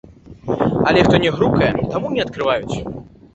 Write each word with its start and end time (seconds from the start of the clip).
Але 0.91 1.03
хто 1.07 1.19
не 1.25 1.31
грукае, 1.35 1.69
таму 1.93 2.07
не 2.15 2.21
адкрыюць. 2.25 2.75